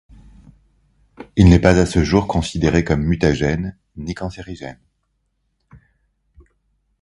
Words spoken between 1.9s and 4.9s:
jour considéré comme mutagène, ni cancérigène.